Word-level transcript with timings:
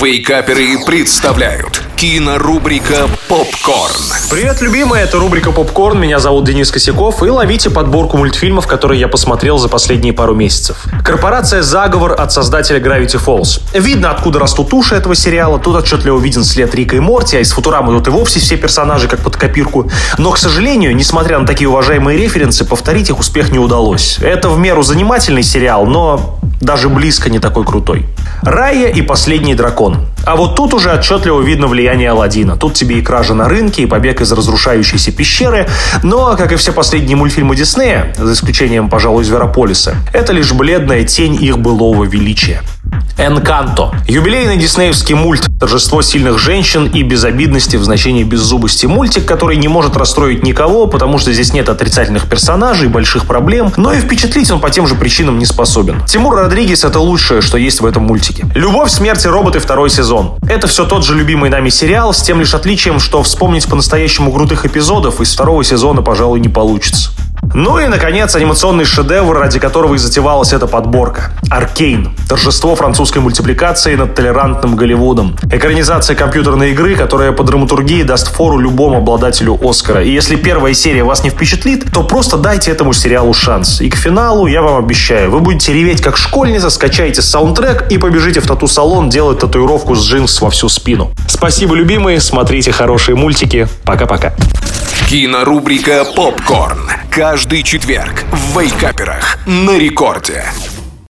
Вейкаперы 0.00 0.78
представляют 0.86 1.82
кинорубрика 1.96 3.08
«Попкорн». 3.28 3.96
Привет, 4.30 4.60
любимые, 4.60 5.02
это 5.02 5.18
рубрика 5.18 5.50
«Попкорн». 5.50 6.00
Меня 6.00 6.20
зовут 6.20 6.44
Денис 6.44 6.70
Косяков. 6.70 7.24
И 7.24 7.28
ловите 7.28 7.70
подборку 7.70 8.16
мультфильмов, 8.16 8.68
которые 8.68 9.00
я 9.00 9.08
посмотрел 9.08 9.58
за 9.58 9.68
последние 9.68 10.12
пару 10.12 10.36
месяцев. 10.36 10.84
Корпорация 11.04 11.62
«Заговор» 11.62 12.12
от 12.12 12.32
создателя 12.32 12.78
Gravity 12.78 13.20
Falls. 13.20 13.60
Видно, 13.74 14.12
откуда 14.12 14.38
растут 14.38 14.72
уши 14.72 14.94
этого 14.94 15.16
сериала. 15.16 15.58
Тут 15.58 15.74
отчетливо 15.74 16.20
виден 16.20 16.44
след 16.44 16.72
Рика 16.76 16.94
и 16.94 17.00
Морти, 17.00 17.36
а 17.36 17.40
из 17.40 17.50
Футурамы 17.50 17.92
тут 17.98 18.06
и 18.06 18.10
вовсе 18.10 18.38
все 18.38 18.56
персонажи 18.56 19.08
как 19.08 19.18
под 19.18 19.36
копирку. 19.36 19.90
Но, 20.18 20.30
к 20.30 20.38
сожалению, 20.38 20.94
несмотря 20.94 21.40
на 21.40 21.46
такие 21.46 21.68
уважаемые 21.68 22.16
референсы, 22.16 22.64
повторить 22.64 23.10
их 23.10 23.18
успех 23.18 23.50
не 23.50 23.58
удалось. 23.58 24.18
Это 24.20 24.48
в 24.48 24.58
меру 24.60 24.84
занимательный 24.84 25.42
сериал, 25.42 25.86
но 25.86 26.37
даже 26.60 26.88
близко 26.88 27.30
не 27.30 27.38
такой 27.38 27.64
крутой. 27.64 28.06
Рая 28.42 28.88
и 28.88 29.02
последний 29.02 29.54
дракон. 29.54 30.06
А 30.24 30.36
вот 30.36 30.56
тут 30.56 30.74
уже 30.74 30.92
отчетливо 30.92 31.40
видно 31.40 31.68
влияние 31.68 32.10
Алладина. 32.10 32.56
Тут 32.56 32.74
тебе 32.74 32.98
и 32.98 33.02
кража 33.02 33.34
на 33.34 33.48
рынке, 33.48 33.82
и 33.82 33.86
побег 33.86 34.20
из 34.20 34.30
разрушающейся 34.32 35.12
пещеры. 35.12 35.68
Но, 36.02 36.36
как 36.36 36.52
и 36.52 36.56
все 36.56 36.72
последние 36.72 37.16
мультфильмы 37.16 37.56
Диснея, 37.56 38.14
за 38.18 38.32
исключением, 38.32 38.88
пожалуй, 38.90 39.24
Зверополиса, 39.24 39.96
это 40.12 40.32
лишь 40.32 40.52
бледная 40.52 41.04
тень 41.04 41.42
их 41.42 41.58
былого 41.58 42.04
величия. 42.04 42.62
Энканто. 43.18 43.90
Юбилейный 44.06 44.56
диснеевский 44.56 45.16
мульт 45.16 45.48
«Торжество 45.58 46.02
сильных 46.02 46.38
женщин» 46.38 46.86
и 46.86 47.02
безобидности 47.02 47.74
в 47.76 47.82
значении 47.82 48.22
беззубости 48.22 48.86
мультик, 48.86 49.26
который 49.26 49.56
не 49.56 49.66
может 49.66 49.96
расстроить 49.96 50.44
никого, 50.44 50.86
потому 50.86 51.18
что 51.18 51.32
здесь 51.32 51.52
нет 51.52 51.68
отрицательных 51.68 52.28
персонажей, 52.28 52.88
больших 52.88 53.26
проблем, 53.26 53.72
но 53.76 53.92
и 53.92 53.98
впечатлить 53.98 54.52
он 54.52 54.60
по 54.60 54.70
тем 54.70 54.86
же 54.86 54.94
причинам 54.94 55.40
не 55.40 55.46
способен. 55.46 56.04
Тимур 56.06 56.36
Родригес— 56.36 56.84
это 56.84 57.00
лучшее, 57.00 57.40
что 57.40 57.58
есть 57.58 57.80
в 57.80 57.86
этом 57.86 58.04
мультике. 58.04 58.46
«Любовь, 58.54 58.90
смерть 58.90 59.24
и 59.24 59.28
роботы» 59.28 59.58
второй 59.58 59.90
сезон. 59.90 60.36
Это 60.48 60.68
все 60.68 60.84
тот 60.84 61.04
же 61.04 61.16
любимый 61.16 61.50
нами 61.50 61.70
сериал, 61.70 62.14
с 62.14 62.22
тем 62.22 62.38
лишь 62.38 62.54
отличием, 62.54 63.00
что 63.00 63.24
вспомнить 63.24 63.66
по-настоящему 63.66 64.32
крутых 64.32 64.64
эпизодов 64.64 65.20
из 65.20 65.34
второго 65.34 65.64
сезона, 65.64 66.02
пожалуй, 66.02 66.38
не 66.38 66.48
получится. 66.48 67.10
Ну 67.54 67.78
и, 67.78 67.88
наконец, 67.88 68.36
анимационный 68.36 68.84
шедевр, 68.84 69.36
ради 69.36 69.58
которого 69.58 69.94
и 69.94 69.98
затевалась 69.98 70.52
эта 70.52 70.66
подборка. 70.66 71.32
«Аркейн»— 71.50 72.14
торжество 72.28 72.76
французской 72.76 73.18
мультипликации 73.18 73.96
над 73.96 74.14
толерантным 74.14 74.76
Голливудом. 74.76 75.36
Экранизация 75.50 76.14
компьютерной 76.14 76.70
игры, 76.70 76.94
которая 76.94 77.32
по 77.32 77.42
драматургии 77.42 78.02
даст 78.02 78.34
фору 78.34 78.58
любому 78.58 78.98
обладателю 78.98 79.58
Оскара. 79.60 80.04
И 80.04 80.10
если 80.10 80.36
первая 80.36 80.74
серия 80.74 81.04
вас 81.04 81.24
не 81.24 81.30
впечатлит, 81.30 81.90
то 81.92 82.04
просто 82.04 82.36
дайте 82.36 82.70
этому 82.70 82.92
сериалу 82.92 83.32
шанс. 83.32 83.80
И 83.80 83.88
к 83.88 83.96
финалу, 83.96 84.46
я 84.46 84.62
вам 84.62 84.84
обещаю, 84.84 85.30
вы 85.30 85.40
будете 85.40 85.72
реветь 85.72 86.02
как 86.02 86.16
школьница, 86.16 86.70
скачаете 86.70 87.22
саундтрек 87.22 87.90
и 87.90 87.98
побежите 87.98 88.40
в 88.40 88.46
тату-салон 88.46 89.08
делать 89.08 89.38
татуировку 89.40 89.94
с 89.94 90.06
джинс 90.06 90.40
во 90.40 90.50
всю 90.50 90.68
спину. 90.68 91.12
Спасибо, 91.26 91.74
любимые, 91.74 92.20
смотрите 92.20 92.72
хорошие 92.72 93.16
мультики. 93.16 93.66
Пока-пока. 93.84 94.34
Кинорубрика 95.08 96.04
«Попкорн». 96.14 96.90
Каждый 97.10 97.62
четверг 97.62 98.24
в 98.30 98.60
Вейкаперах 98.60 99.38
на 99.46 99.76
рекорде. 99.78 100.44